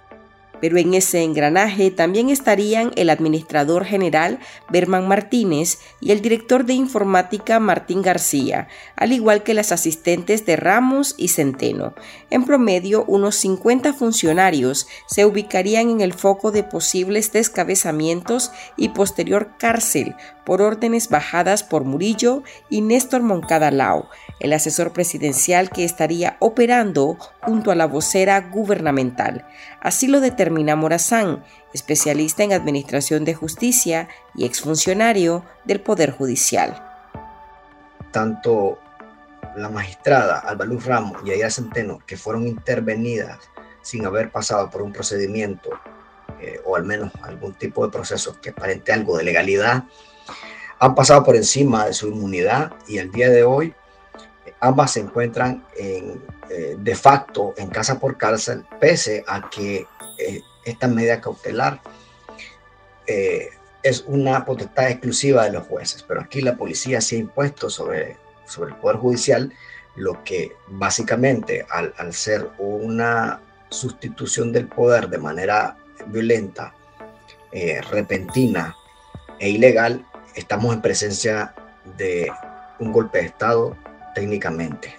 Pero 0.59 0.77
en 0.77 0.93
ese 0.93 1.21
engranaje 1.23 1.91
también 1.91 2.29
estarían 2.29 2.91
el 2.95 3.09
administrador 3.09 3.85
general 3.85 4.39
Berman 4.69 5.07
Martínez 5.07 5.77
y 5.99 6.11
el 6.11 6.21
director 6.21 6.65
de 6.65 6.73
informática 6.73 7.59
Martín 7.59 8.01
García, 8.01 8.67
al 8.95 9.11
igual 9.11 9.43
que 9.43 9.53
las 9.53 9.71
asistentes 9.71 10.45
de 10.45 10.55
Ramos 10.55 11.13
y 11.17 11.27
Centeno. 11.27 11.93
En 12.31 12.43
promedio, 12.43 13.05
unos 13.07 13.35
50 13.35 13.93
funcionarios 13.93 14.87
se 15.05 15.25
ubicarían 15.25 15.89
en 15.89 16.01
el 16.01 16.13
foco 16.13 16.51
de 16.51 16.63
posibles 16.63 17.31
descabezamientos 17.31 18.51
y 18.77 18.89
posterior 18.89 19.51
cárcel 19.59 20.15
por 20.43 20.61
órdenes 20.61 21.09
bajadas 21.09 21.63
por 21.63 21.83
Murillo 21.83 22.41
y 22.69 22.81
Néstor 22.81 23.21
Moncada 23.21 23.69
Lao, 23.69 24.09
el 24.39 24.53
asesor 24.53 24.93
presidencial 24.93 25.69
que 25.69 25.83
estaría 25.83 26.37
operando 26.39 27.17
junto 27.41 27.71
a 27.71 27.75
la 27.75 27.87
vocera 27.87 28.39
gubernamental. 28.41 29.45
Así 29.81 30.07
lo 30.07 30.19
determina 30.19 30.75
Morazán, 30.75 31.43
especialista 31.73 32.43
en 32.43 32.53
administración 32.53 33.25
de 33.25 33.33
justicia 33.33 34.07
y 34.35 34.45
exfuncionario 34.45 35.43
del 35.65 35.81
Poder 35.81 36.11
Judicial. 36.11 36.83
Tanto 38.11 38.79
la 39.55 39.69
magistrada 39.69 40.39
Albaluz 40.39 40.85
Ramos 40.85 41.17
y 41.25 41.31
Aida 41.31 41.49
Centeno, 41.49 41.99
que 42.05 42.17
fueron 42.17 42.47
intervenidas 42.47 43.39
sin 43.81 44.05
haber 44.05 44.31
pasado 44.31 44.69
por 44.69 44.81
un 44.81 44.93
procedimiento 44.93 45.69
eh, 46.39 46.59
o 46.65 46.75
al 46.75 46.83
menos 46.83 47.11
algún 47.23 47.53
tipo 47.53 47.85
de 47.85 47.91
proceso 47.91 48.39
que 48.39 48.51
aparente 48.51 48.91
algo 48.91 49.17
de 49.17 49.23
legalidad, 49.23 49.85
han 50.79 50.93
pasado 50.93 51.23
por 51.23 51.35
encima 51.35 51.85
de 51.85 51.93
su 51.93 52.07
inmunidad 52.07 52.73
y 52.87 52.99
el 52.99 53.11
día 53.11 53.29
de 53.29 53.43
hoy 53.43 53.73
ambas 54.59 54.93
se 54.93 55.01
encuentran 55.01 55.63
en, 55.77 56.21
eh, 56.49 56.75
de 56.79 56.95
facto 56.95 57.53
en 57.57 57.69
casa 57.69 57.99
por 57.99 58.17
cárcel, 58.17 58.65
pese 58.79 59.23
a 59.27 59.49
que 59.49 59.85
eh, 60.17 60.41
esta 60.63 60.87
medida 60.87 61.19
cautelar 61.19 61.81
eh, 63.05 63.49
es 63.83 64.03
una 64.07 64.45
potestad 64.45 64.89
exclusiva 64.89 65.43
de 65.43 65.51
los 65.51 65.67
jueces, 65.67 66.03
pero 66.03 66.21
aquí 66.21 66.41
la 66.41 66.55
policía 66.55 67.01
se 67.01 67.15
ha 67.15 67.19
impuesto 67.19 67.69
sobre, 67.69 68.17
sobre 68.45 68.71
el 68.71 68.77
Poder 68.77 68.97
Judicial, 68.97 69.53
lo 69.95 70.23
que 70.23 70.55
básicamente 70.67 71.65
al, 71.69 71.93
al 71.97 72.13
ser 72.13 72.49
una 72.57 73.41
sustitución 73.69 74.53
del 74.53 74.67
poder 74.67 75.09
de 75.09 75.17
manera 75.17 75.77
violenta, 76.07 76.73
repentina 77.89 78.75
e 79.39 79.49
ilegal, 79.49 80.05
estamos 80.35 80.73
en 80.75 80.81
presencia 80.81 81.55
de 81.97 82.31
un 82.79 82.91
golpe 82.91 83.19
de 83.19 83.25
Estado 83.25 83.75
técnicamente. 84.17 84.95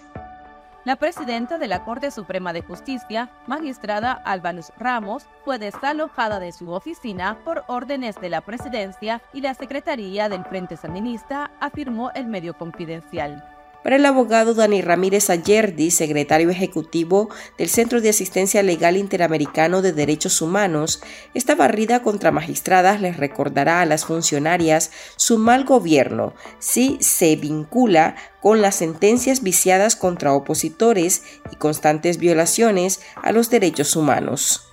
La 0.85 0.95
presidenta 0.95 1.59
de 1.59 1.67
la 1.67 1.85
Corte 1.85 2.13
Suprema 2.13 2.53
de 2.53 2.63
Justicia, 2.63 3.29
magistrada 3.49 4.13
Álvarez 4.13 4.73
Ramos, 4.79 5.27
fue 5.45 5.59
desalojada 5.59 6.39
de 6.39 6.53
su 6.53 6.71
oficina 6.71 7.37
por 7.45 7.65
órdenes 7.67 8.15
de 8.21 8.31
la 8.31 8.43
presidencia 8.43 9.21
y 9.33 9.41
la 9.41 9.55
Secretaría 9.55 10.29
del 10.29 10.45
Frente 10.45 10.77
Sandinista, 10.77 11.51
afirmó 11.61 12.13
el 12.15 12.27
medio 12.27 12.57
confidencial. 12.57 13.58
Para 13.88 13.97
el 13.97 14.04
abogado 14.04 14.52
Dani 14.52 14.83
Ramírez 14.83 15.30
Ayerdi, 15.30 15.90
secretario 15.90 16.50
ejecutivo 16.50 17.30
del 17.57 17.71
Centro 17.71 18.02
de 18.02 18.11
Asistencia 18.11 18.62
Legal 18.62 18.99
Interamericano 18.99 19.80
de 19.80 19.95
Derechos 19.95 20.42
Humanos, 20.42 21.00
esta 21.33 21.54
barrida 21.54 22.02
contra 22.02 22.30
magistradas 22.30 23.00
les 23.00 23.16
recordará 23.16 23.80
a 23.80 23.87
las 23.87 24.04
funcionarias 24.04 24.90
su 25.16 25.38
mal 25.38 25.64
gobierno 25.64 26.35
si 26.59 26.99
se 27.00 27.35
vincula 27.37 28.16
con 28.42 28.61
las 28.61 28.75
sentencias 28.75 29.42
viciadas 29.42 29.97
contra 29.97 30.35
opositores 30.35 31.23
y 31.50 31.57
constantes 31.57 32.18
violaciones 32.18 33.00
a 33.23 33.33
los 33.33 33.49
derechos 33.49 33.97
humanos. 33.97 34.68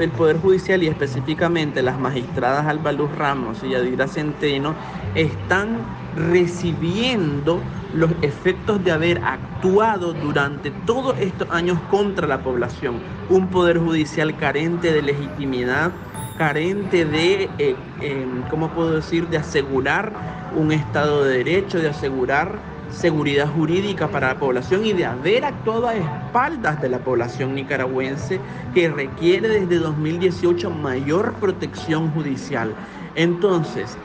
El 0.00 0.10
Poder 0.10 0.38
Judicial 0.38 0.82
y 0.82 0.88
específicamente 0.88 1.82
las 1.82 1.98
magistradas 1.98 2.66
Albaluz 2.66 3.14
Ramos 3.16 3.62
y 3.62 3.74
Adira 3.74 4.06
Centeno 4.06 4.74
están 5.14 5.78
recibiendo 6.16 7.60
los 7.94 8.10
efectos 8.22 8.82
de 8.84 8.92
haber 8.92 9.22
actuado 9.24 10.12
durante 10.12 10.70
todos 10.86 11.18
estos 11.18 11.50
años 11.50 11.78
contra 11.90 12.26
la 12.26 12.38
población. 12.38 13.00
Un 13.28 13.48
Poder 13.48 13.78
Judicial 13.78 14.36
carente 14.36 14.92
de 14.92 15.02
legitimidad, 15.02 15.90
carente 16.38 17.04
de, 17.04 17.50
eh, 17.58 17.76
em, 18.00 18.42
¿cómo 18.48 18.68
puedo 18.70 18.92
decir?, 18.92 19.28
de 19.28 19.38
asegurar 19.38 20.12
un 20.56 20.72
Estado 20.72 21.24
de 21.24 21.38
Derecho, 21.38 21.78
de 21.78 21.88
asegurar 21.88 22.69
seguridad 22.92 23.48
jurídica 23.48 24.08
para 24.08 24.28
la 24.28 24.38
población 24.38 24.84
y 24.84 24.92
de 24.92 25.06
haber 25.06 25.44
actuado 25.44 25.88
a 25.88 25.94
espaldas 25.94 26.80
de 26.80 26.88
la 26.88 26.98
población 26.98 27.54
nicaragüense 27.54 28.40
que 28.74 28.88
requiere 28.88 29.48
desde 29.48 29.76
2018 29.76 30.70
mayor 30.70 31.34
protección 31.34 32.10
judicial. 32.10 32.74
Entonces, 33.14 33.96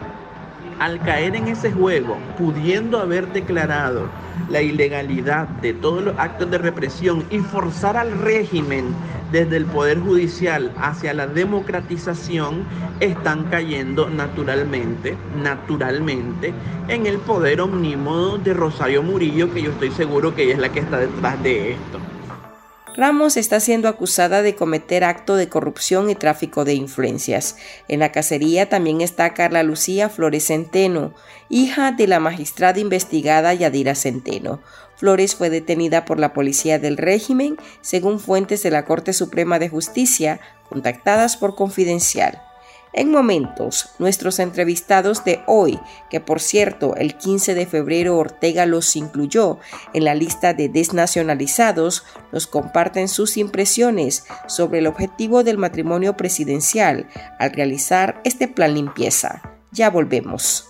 al 0.80 1.00
caer 1.00 1.36
en 1.36 1.48
ese 1.48 1.72
juego, 1.72 2.18
pudiendo 2.38 3.00
haber 3.00 3.32
declarado 3.32 4.10
la 4.50 4.62
ilegalidad 4.62 5.48
de 5.62 5.74
todos 5.74 6.04
los 6.04 6.20
actos 6.20 6.52
de 6.52 6.58
represión 6.58 7.26
y 7.30 7.40
forzar 7.40 7.98
al 7.98 8.12
régimen 8.20 8.86
desde 9.32 9.58
el 9.58 9.66
Poder 9.66 10.00
Judicial 10.00 10.72
hacia 10.78 11.14
la 11.14 11.28
democratización, 11.28 12.64
están 13.00 13.46
cayendo 13.46 14.10
naturalmente, 14.10 15.18
naturalmente, 15.42 16.54
en 16.88 17.06
el 17.06 17.18
poder 17.20 17.62
omnímodo 17.62 18.38
de 18.38 18.54
Rosario 18.54 19.04
Murillo, 19.04 19.52
que 19.54 19.62
yo 19.62 19.72
estoy 19.72 19.92
seguro 19.92 20.36
que 20.36 20.44
ella 20.44 20.54
es 20.54 20.60
la 20.60 20.72
que 20.72 20.80
está 20.80 20.98
detrás 21.00 21.42
de 21.42 21.74
esto. 21.74 22.00
Ramos 22.96 23.36
está 23.36 23.60
siendo 23.60 23.90
acusada 23.90 24.42
de 24.42 24.56
cometer 24.56 25.04
acto 25.04 25.36
de 25.36 25.50
corrupción 25.50 26.10
y 26.10 26.16
tráfico 26.16 26.64
de 26.64 26.76
influencias. 26.76 27.58
En 27.90 28.00
la 28.00 28.14
cacería 28.14 28.70
también 28.70 29.02
está 29.02 29.34
Carla 29.34 29.64
Lucía 29.64 30.08
Flores 30.08 30.48
Centeno, 30.48 31.14
hija 31.50 31.92
de 31.92 32.08
la 32.08 32.22
magistrada 32.22 32.80
investigada 32.80 33.54
Yadira 33.54 33.96
Centeno. 33.96 34.62
Flores 34.96 35.36
fue 35.36 35.50
detenida 35.50 36.06
por 36.06 36.22
la 36.22 36.32
policía 36.32 36.80
del 36.80 36.96
régimen, 36.96 37.58
según 37.82 38.18
fuentes 38.18 38.64
de 38.64 38.72
la 38.72 38.86
Corte 38.86 39.12
Suprema 39.12 39.60
de 39.60 39.68
Justicia, 39.68 40.40
contactadas 40.70 41.36
por 41.36 41.56
Confidencial. 41.56 42.42
En 42.98 43.12
momentos, 43.12 43.90
nuestros 44.00 44.40
entrevistados 44.40 45.26
de 45.26 45.42
hoy, 45.48 45.82
que 46.10 46.22
por 46.22 46.40
cierto 46.40 46.96
el 46.96 47.18
15 47.18 47.54
de 47.54 47.66
febrero 47.66 48.18
Ortega 48.18 48.66
los 48.66 48.96
incluyó 48.96 49.60
en 49.94 50.06
la 50.06 50.16
lista 50.16 50.54
de 50.54 50.70
desnacionalizados, 50.70 52.06
nos 52.32 52.48
comparten 52.48 53.10
sus 53.10 53.36
impresiones 53.36 54.26
sobre 54.48 54.80
el 54.80 54.88
objetivo 54.88 55.44
del 55.44 55.58
matrimonio 55.58 56.16
presidencial 56.16 57.10
al 57.38 57.52
realizar 57.52 58.22
este 58.24 58.48
plan 58.48 58.76
limpieza. 58.76 59.42
Ya 59.72 59.90
volvemos. 59.90 60.70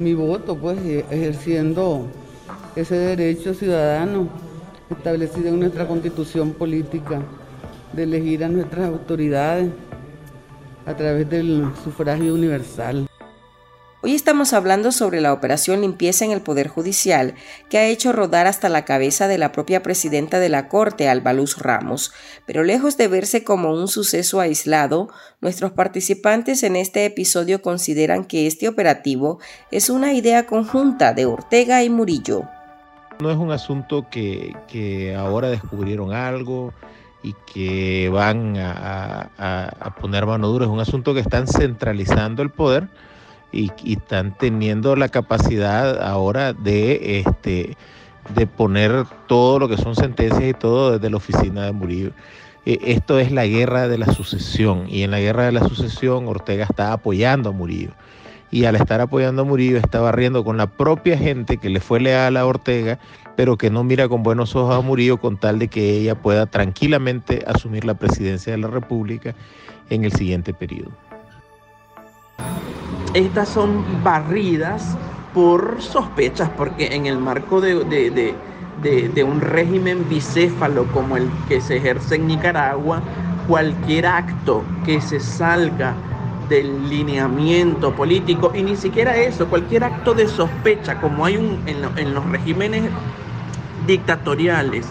mi 0.00 0.14
voto, 0.14 0.56
pues 0.56 0.78
ejerciendo 1.10 2.06
ese 2.74 2.96
derecho 2.96 3.52
ciudadano 3.52 4.28
establecido 4.88 5.48
en 5.48 5.60
nuestra 5.60 5.86
constitución 5.86 6.52
política 6.52 7.20
de 7.92 8.04
elegir 8.04 8.42
a 8.42 8.48
nuestras 8.48 8.86
autoridades 8.86 9.70
a 10.86 10.96
través 10.96 11.28
del 11.28 11.70
sufragio 11.84 12.34
universal. 12.34 13.09
Hoy 14.02 14.14
estamos 14.14 14.54
hablando 14.54 14.92
sobre 14.92 15.20
la 15.20 15.30
operación 15.30 15.82
limpieza 15.82 16.24
en 16.24 16.30
el 16.30 16.40
Poder 16.40 16.68
Judicial, 16.68 17.34
que 17.68 17.76
ha 17.76 17.86
hecho 17.86 18.12
rodar 18.12 18.46
hasta 18.46 18.70
la 18.70 18.86
cabeza 18.86 19.28
de 19.28 19.36
la 19.36 19.52
propia 19.52 19.82
presidenta 19.82 20.38
de 20.38 20.48
la 20.48 20.68
Corte, 20.68 21.06
Albaluz 21.06 21.58
Ramos, 21.58 22.10
pero 22.46 22.64
lejos 22.64 22.96
de 22.96 23.08
verse 23.08 23.44
como 23.44 23.74
un 23.74 23.88
suceso 23.88 24.40
aislado, 24.40 25.10
nuestros 25.42 25.72
participantes 25.72 26.62
en 26.62 26.76
este 26.76 27.04
episodio 27.04 27.60
consideran 27.60 28.24
que 28.24 28.46
este 28.46 28.68
operativo 28.68 29.38
es 29.70 29.90
una 29.90 30.14
idea 30.14 30.46
conjunta 30.46 31.12
de 31.12 31.26
Ortega 31.26 31.84
y 31.84 31.90
Murillo. 31.90 32.44
No 33.20 33.30
es 33.30 33.36
un 33.36 33.52
asunto 33.52 34.06
que, 34.08 35.14
ahora 35.14 35.50
descubrieron 35.50 36.14
algo 36.14 36.72
y 37.22 37.34
que 37.52 38.08
van 38.08 38.56
a, 38.56 39.28
a 39.36 39.94
poner 39.96 40.24
mano 40.24 40.48
dura, 40.48 40.64
es 40.64 40.70
un 40.70 40.80
asunto 40.80 41.12
que 41.12 41.20
están 41.20 41.46
centralizando 41.46 42.42
el 42.42 42.48
poder 42.48 42.88
y, 43.52 43.70
están 43.84 44.36
teniendo 44.36 44.96
la 44.96 45.08
capacidad 45.08 46.02
ahora 46.02 46.52
de, 46.52 47.20
este, 47.20 47.76
de 48.34 48.46
poner 48.46 49.04
todo 49.26 49.58
lo 49.58 49.68
que 49.68 49.76
son 49.76 49.94
sentencias 49.94 50.44
y 50.44 50.54
todo 50.54 50.92
desde 50.92 51.10
la 51.10 51.16
oficina 51.16 51.64
de 51.64 51.72
Murillo. 51.72 52.10
Eh, 52.66 52.78
esto 52.82 53.18
es 53.18 53.32
la 53.32 53.46
guerra 53.46 53.88
de 53.88 53.98
la 53.98 54.06
sucesión 54.12 54.84
y 54.88 55.02
en 55.02 55.10
la 55.10 55.20
guerra 55.20 55.44
de 55.44 55.52
la 55.52 55.66
sucesión 55.66 56.28
Ortega 56.28 56.64
está 56.64 56.92
apoyando 56.92 57.50
a 57.50 57.52
Murillo 57.52 57.92
y 58.50 58.64
al 58.64 58.76
estar 58.76 59.00
apoyando 59.00 59.42
a 59.42 59.44
Murillo 59.44 59.78
está 59.78 60.00
barriendo 60.00 60.44
con 60.44 60.56
la 60.56 60.66
propia 60.66 61.16
gente 61.16 61.58
que 61.58 61.70
le 61.70 61.80
fue 61.80 62.00
leal 62.00 62.36
a 62.36 62.46
Ortega, 62.46 62.98
pero 63.36 63.56
que 63.56 63.70
no 63.70 63.84
mira 63.84 64.08
con 64.08 64.22
buenos 64.22 64.56
ojos 64.56 64.76
a 64.76 64.80
Murillo 64.80 65.18
con 65.18 65.38
tal 65.38 65.58
de 65.58 65.68
que 65.68 65.98
ella 65.98 66.16
pueda 66.16 66.46
tranquilamente 66.46 67.44
asumir 67.46 67.84
la 67.84 67.94
presidencia 67.94 68.52
de 68.52 68.58
la 68.58 68.68
República 68.68 69.34
en 69.88 70.04
el 70.04 70.12
siguiente 70.12 70.52
periodo 70.52 71.09
estas 73.14 73.48
son 73.48 73.84
barridas 74.04 74.96
por 75.34 75.80
sospechas, 75.80 76.48
porque 76.56 76.94
en 76.94 77.06
el 77.06 77.18
marco 77.18 77.60
de, 77.60 77.74
un 79.24 79.40
régimen 79.40 80.08
bicéfalo 80.08 80.86
como 80.92 81.16
el 81.16 81.28
que 81.48 81.60
se 81.60 81.76
ejerce 81.76 82.16
en 82.16 82.26
Nicaragua, 82.26 83.00
cualquier 83.46 84.06
acto 84.06 84.64
que 84.84 85.00
se 85.00 85.20
salga 85.20 85.94
del 86.48 86.88
lineamiento 86.88 87.94
político, 87.94 88.52
y 88.54 88.62
ni 88.62 88.76
siquiera 88.76 89.16
eso, 89.16 89.46
cualquier 89.46 89.84
acto 89.84 90.14
de 90.14 90.26
sospecha, 90.26 91.00
como 91.00 91.24
hay 91.24 91.34
en, 91.36 92.14
los 92.14 92.24
regímenes 92.26 92.90
dictatoriales, 93.86 94.86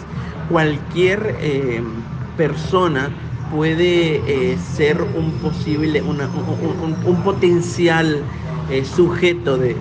cualquier 0.48 1.36
eh, 1.40 1.82
persona 2.36 3.10
puede 3.50 4.52
eh, 4.52 4.58
ser 4.74 5.02
un 5.02 5.32
posible, 5.42 6.02
un, 6.02 7.22
potencial 7.24 8.22
eh, 8.70 8.84
sujeto 8.84 9.58
de, 9.58 9.76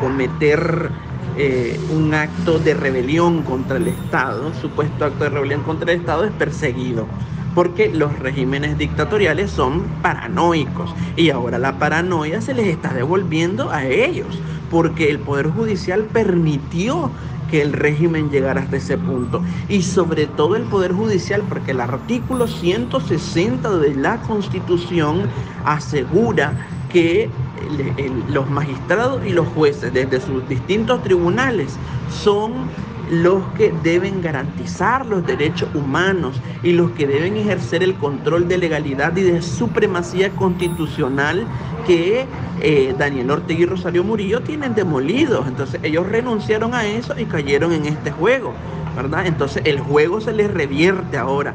cometer 0.00 0.90
eh, 1.36 1.80
un 1.90 2.14
acto 2.14 2.58
de 2.58 2.74
rebelión 2.74 3.42
contra 3.42 3.78
el 3.78 3.88
Estado, 3.88 4.52
supuesto 4.60 5.04
acto 5.04 5.24
de 5.24 5.30
rebelión 5.30 5.62
contra 5.62 5.92
el 5.92 6.00
Estado, 6.00 6.24
es 6.24 6.32
perseguido. 6.32 7.06
Porque 7.54 7.92
los 7.94 8.18
regímenes 8.18 8.76
dictatoriales 8.78 9.48
son 9.50 9.84
paranoicos 10.02 10.92
y 11.16 11.30
ahora 11.30 11.56
la 11.58 11.78
paranoia 11.78 12.40
se 12.40 12.52
les 12.52 12.66
está 12.66 12.92
devolviendo 12.92 13.70
a 13.70 13.86
ellos, 13.86 14.40
porque 14.72 15.08
el 15.08 15.20
Poder 15.20 15.50
Judicial 15.50 16.02
permitió 16.12 17.10
que 17.50 17.62
el 17.62 17.72
régimen 17.72 18.30
llegara 18.30 18.62
hasta 18.62 18.76
ese 18.76 18.98
punto. 18.98 19.42
Y 19.68 19.82
sobre 19.82 20.26
todo 20.26 20.56
el 20.56 20.62
Poder 20.64 20.92
Judicial, 20.92 21.42
porque 21.48 21.72
el 21.72 21.80
artículo 21.80 22.46
160 22.46 23.78
de 23.78 23.94
la 23.94 24.20
Constitución 24.22 25.22
asegura 25.64 26.54
que 26.92 27.28
los 28.28 28.48
magistrados 28.48 29.26
y 29.26 29.30
los 29.30 29.48
jueces 29.48 29.92
desde 29.92 30.20
sus 30.20 30.46
distintos 30.48 31.02
tribunales 31.02 31.76
son 32.22 32.52
los 33.10 33.42
que 33.56 33.72
deben 33.82 34.22
garantizar 34.22 35.04
los 35.06 35.26
derechos 35.26 35.68
humanos 35.74 36.36
y 36.62 36.72
los 36.72 36.90
que 36.92 37.06
deben 37.06 37.36
ejercer 37.36 37.82
el 37.82 37.94
control 37.94 38.48
de 38.48 38.58
legalidad 38.58 39.16
y 39.16 39.22
de 39.22 39.42
supremacía 39.42 40.30
constitucional 40.30 41.44
que 41.86 42.26
eh, 42.64 42.94
Daniel 42.96 43.30
Ortega 43.30 43.60
y 43.60 43.66
Rosario 43.66 44.02
Murillo 44.02 44.42
tienen 44.42 44.74
demolidos. 44.74 45.46
Entonces 45.46 45.80
ellos 45.82 46.08
renunciaron 46.08 46.72
a 46.72 46.86
eso 46.86 47.14
y 47.18 47.26
cayeron 47.26 47.72
en 47.72 47.84
este 47.84 48.10
juego, 48.10 48.54
¿verdad? 48.96 49.26
Entonces 49.26 49.62
el 49.66 49.80
juego 49.80 50.22
se 50.22 50.32
les 50.32 50.50
revierte 50.50 51.18
ahora. 51.18 51.54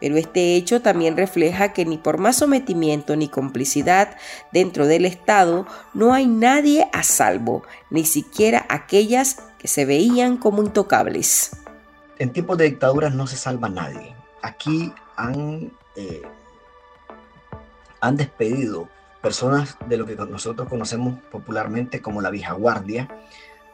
Pero 0.00 0.16
este 0.16 0.56
hecho 0.56 0.80
también 0.80 1.18
refleja 1.18 1.74
que 1.74 1.84
ni 1.84 1.98
por 1.98 2.16
más 2.16 2.36
sometimiento 2.36 3.14
ni 3.14 3.28
complicidad 3.28 4.16
dentro 4.52 4.86
del 4.86 5.04
Estado 5.04 5.66
no 5.92 6.14
hay 6.14 6.26
nadie 6.26 6.88
a 6.94 7.02
salvo, 7.02 7.62
ni 7.90 8.06
siquiera 8.06 8.64
aquellas 8.70 9.42
que 9.58 9.68
se 9.68 9.84
veían 9.84 10.38
como 10.38 10.62
intocables. 10.62 11.50
En 12.18 12.32
tiempos 12.32 12.56
de 12.56 12.64
dictaduras 12.64 13.14
no 13.14 13.26
se 13.26 13.36
salva 13.36 13.68
nadie. 13.68 14.14
Aquí 14.40 14.90
han, 15.16 15.70
eh, 15.96 16.22
han 18.00 18.16
despedido 18.16 18.88
personas 19.24 19.78
de 19.88 19.96
lo 19.96 20.04
que 20.04 20.16
nosotros 20.16 20.68
conocemos 20.68 21.18
popularmente 21.32 22.02
como 22.02 22.20
la 22.20 22.28
vieja 22.28 22.52
guardia, 22.52 23.08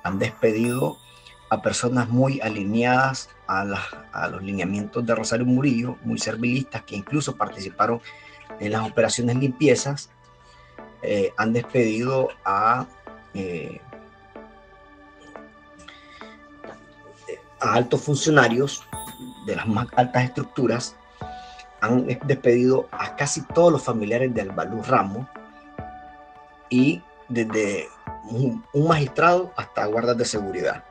han 0.04 0.16
despedido 0.20 0.96
a 1.50 1.60
personas 1.60 2.08
muy 2.08 2.40
alineadas 2.40 3.30
a, 3.48 3.64
los 4.28 4.42
lineamientos 4.44 5.04
de 5.04 5.12
Rosario 5.12 5.44
Murillo, 5.44 5.96
muy 6.04 6.18
servilistas, 6.20 6.84
que 6.84 6.94
incluso 6.94 7.34
participaron 7.34 8.00
en 8.60 8.70
las 8.70 8.88
operaciones 8.88 9.34
limpiezas, 9.38 10.10
eh, 11.02 11.32
han 11.36 11.52
despedido 11.52 12.28
a, 12.44 12.86
eh, 13.34 13.80
a 17.58 17.74
altos 17.74 18.02
funcionarios 18.02 18.84
de 19.46 19.56
las 19.56 19.66
más 19.66 19.88
altas 19.96 20.26
estructuras, 20.26 20.94
han 21.80 22.06
despedido 22.06 22.88
a 22.92 23.16
casi 23.16 23.42
todos 23.52 23.72
los 23.72 23.82
familiares 23.82 24.32
de 24.32 24.42
Albalú 24.42 24.84
Ramos 24.84 25.26
y 26.70 27.02
desde 27.28 27.88
un 28.30 28.64
magistrado 28.74 29.52
hasta 29.56 29.86
guardas 29.86 30.16
de 30.16 30.24
seguridad. 30.24 30.84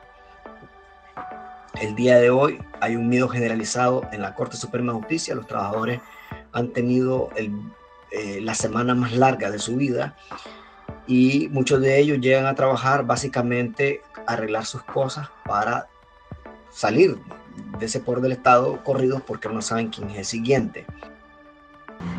El 1.80 1.94
día 1.94 2.18
de 2.18 2.30
hoy 2.30 2.60
hay 2.80 2.96
un 2.96 3.08
miedo 3.08 3.28
generalizado 3.28 4.02
en 4.12 4.22
la 4.22 4.34
Corte 4.34 4.56
Suprema 4.56 4.92
de 4.92 4.98
Justicia. 4.98 5.34
Los 5.34 5.46
trabajadores 5.46 6.00
han 6.52 6.68
tenido 6.72 7.30
eh, 7.36 8.40
la 8.42 8.54
semana 8.54 8.94
más 8.94 9.12
larga 9.12 9.50
de 9.50 9.58
su 9.58 9.76
vida 9.76 10.14
y 11.06 11.48
muchos 11.52 11.80
de 11.80 11.98
ellos 11.98 12.18
llegan 12.20 12.46
a 12.46 12.54
trabajar 12.54 13.06
básicamente 13.06 14.02
a 14.26 14.32
arreglar 14.32 14.66
sus 14.66 14.82
cosas 14.82 15.28
para 15.46 15.88
salir 16.70 17.18
de 17.78 17.86
ese 17.86 18.00
poder 18.00 18.20
del 18.20 18.32
Estado 18.32 18.82
corridos 18.84 19.22
porque 19.22 19.48
no 19.48 19.62
saben 19.62 19.88
quién 19.88 20.10
es 20.10 20.18
el 20.18 20.24
siguiente. 20.24 20.86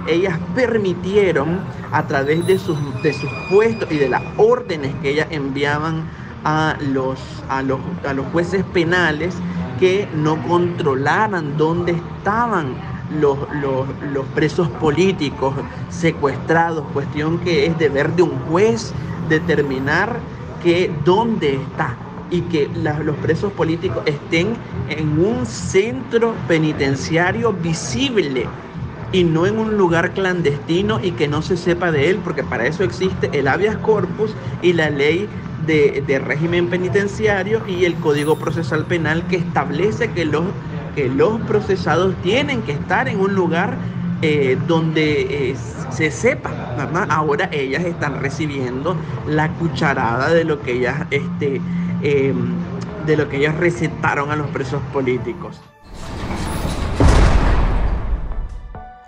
Ellas 0.08 0.40
permitieron 0.56 1.60
a 1.92 2.08
través 2.08 2.46
de 2.48 2.58
sus, 2.58 2.78
de 3.04 3.14
sus 3.14 3.30
puestos 3.50 3.92
y 3.92 3.98
de 3.98 4.10
las 4.10 4.24
órdenes 4.38 4.94
que 5.02 5.12
ellas 5.12 5.28
enviaban 5.30 6.10
a 6.44 6.76
los, 6.80 7.20
a 7.50 7.62
los, 7.62 7.80
a 8.08 8.14
los 8.14 8.26
jueces 8.28 8.64
penales 8.74 9.36
que 9.80 10.08
no 10.16 10.42
controlaran 10.48 11.56
dónde 11.58 11.94
estaban 11.94 12.74
los, 13.20 13.38
los, 13.52 14.26
presos 14.34 14.70
políticos 14.70 15.54
secuestrados, 15.90 16.86
cuestión 16.94 17.40
que 17.40 17.66
es 17.66 17.78
deber 17.78 18.14
de 18.14 18.24
un 18.24 18.40
juez 18.50 18.94
determinar 19.28 20.20
que 20.64 20.92
dónde 21.04 21.56
está 21.56 21.96
y 22.30 22.42
que 22.42 22.70
los 22.74 23.16
presos 23.18 23.52
políticos 23.54 24.04
estén 24.06 24.54
en 24.90 25.20
un 25.20 25.46
centro 25.46 26.34
penitenciario 26.48 27.52
visible 27.52 28.48
y 29.12 29.24
no 29.24 29.46
en 29.46 29.60
un 29.60 29.78
lugar 29.78 30.14
clandestino 30.14 31.00
y 31.02 31.12
que 31.12 31.28
no 31.28 31.42
se 31.42 31.58
sepa 31.58 31.92
de 31.92 32.10
él, 32.10 32.20
porque 32.24 32.44
para 32.44 32.66
eso 32.66 32.84
existe 32.84 33.30
el 33.38 33.48
habeas 33.48 33.78
corpus 33.78 34.32
y 34.62 34.74
la 34.74 34.90
ley 34.90 35.28
de, 35.66 36.20
régimen 36.20 36.68
penitenciario 36.70 37.62
y 37.68 37.86
el 37.86 37.96
Código 37.96 38.38
Procesal 38.38 38.86
Penal 38.86 39.24
que 39.28 39.38
establece 39.38 40.12
que 40.12 40.26
los, 40.26 40.44
que 40.96 41.10
los 41.10 41.40
procesados 41.42 42.16
tienen 42.24 42.62
que 42.62 42.74
estar 42.74 43.08
en 43.08 43.20
un 43.20 43.36
lugar 43.36 43.76
eh, 44.22 44.58
donde 44.68 45.52
eh, 45.52 45.56
se 45.90 46.12
sepa, 46.12 46.52
Ahora 47.10 47.50
ellas 47.52 47.84
están 47.84 48.22
recibiendo 48.22 48.96
la 49.28 49.50
cucharada 49.54 50.30
de 50.30 50.44
lo 50.46 50.62
que 50.62 50.74
ellas, 50.74 51.06
este, 51.12 51.62
em, 52.02 52.56
de 53.06 53.18
lo 53.18 53.30
que 53.30 53.38
ellas 53.38 53.56
recetaron 53.58 54.32
a 54.32 54.36
los 54.36 54.48
presos 54.48 54.82
políticos. 54.94 55.62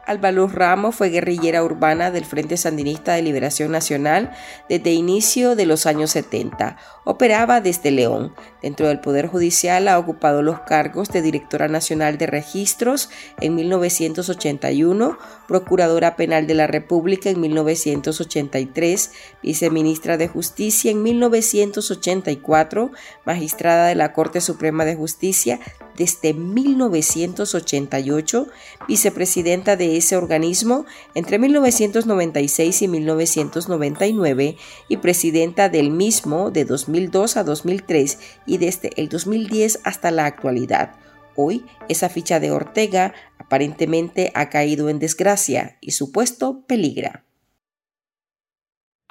Alba 0.05 0.33
Luz 0.33 0.53
Ramos 0.53 0.95
fue 0.95 1.09
guerrillera 1.09 1.63
urbana 1.63 2.11
del 2.11 2.25
Frente 2.25 2.57
Sandinista 2.57 3.13
de 3.13 3.21
Liberación 3.21 3.71
Nacional 3.71 4.31
desde 4.67 4.91
inicio 4.91 5.55
de 5.55 5.65
los 5.65 5.85
años 5.85 6.11
70. 6.11 6.75
Operaba 7.05 7.61
desde 7.61 7.89
León. 7.89 8.33
Dentro 8.61 8.89
del 8.89 8.99
Poder 8.99 9.27
Judicial 9.27 9.87
ha 9.87 9.97
ocupado 9.97 10.41
los 10.41 10.59
cargos 10.61 11.09
de 11.09 11.21
Directora 11.21 11.69
Nacional 11.69 12.17
de 12.17 12.27
Registros 12.27 13.09
en 13.39 13.55
1981, 13.55 15.17
Procuradora 15.47 16.17
Penal 16.17 16.47
de 16.47 16.55
la 16.55 16.67
República 16.67 17.29
en 17.29 17.39
1983, 17.39 19.11
Viceministra 19.41 20.17
de 20.17 20.27
Justicia 20.27 20.91
en 20.91 21.01
1984, 21.01 22.91
Magistrada 23.25 23.87
de 23.87 23.95
la 23.95 24.11
Corte 24.11 24.41
Suprema 24.41 24.83
de 24.83 24.95
Justicia 24.95 25.59
desde 25.97 26.33
1988, 26.33 28.47
Vicepresidenta 28.87 29.75
de 29.75 29.97
ese 29.97 30.15
organismo 30.15 30.85
entre 31.15 31.39
1996 31.39 32.81
y 32.81 32.87
1999 32.87 34.57
y 34.89 34.97
presidenta 34.97 35.69
del 35.69 35.89
mismo 35.89 36.51
de 36.51 36.65
2002 36.65 37.37
a 37.37 37.43
2003 37.43 38.19
y 38.45 38.57
desde 38.57 38.91
el 38.95 39.09
2010 39.09 39.79
hasta 39.83 40.11
la 40.11 40.25
actualidad. 40.25 40.95
Hoy 41.35 41.65
esa 41.89 42.09
ficha 42.09 42.39
de 42.39 42.51
Ortega 42.51 43.13
aparentemente 43.37 44.31
ha 44.35 44.49
caído 44.49 44.89
en 44.89 44.99
desgracia 44.99 45.77
y 45.81 45.91
su 45.91 46.11
puesto 46.11 46.63
peligra. 46.67 47.25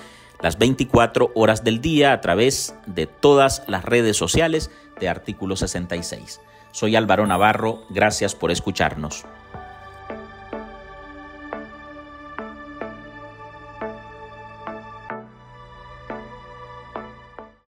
las 0.43 0.57
24 0.57 1.31
horas 1.35 1.63
del 1.63 1.79
día 1.79 2.11
a 2.11 2.19
través 2.19 2.75
de 2.85 3.07
todas 3.07 3.63
las 3.67 3.85
redes 3.85 4.17
sociales 4.17 4.69
de 4.99 5.07
Artículo 5.07 5.55
66. 5.55 6.41
Soy 6.71 6.97
Álvaro 6.97 7.25
Navarro, 7.25 7.83
gracias 7.89 8.35
por 8.35 8.51
escucharnos. 8.51 9.23